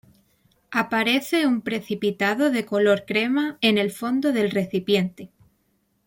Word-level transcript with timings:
Aparece 0.71 1.45
un 1.45 1.61
precipitado 1.61 2.49
de 2.49 2.65
color 2.65 3.05
crema 3.05 3.59
en 3.61 3.77
el 3.77 3.91
fondo 3.91 4.33
del 4.33 4.49
recipiente. 4.49 5.29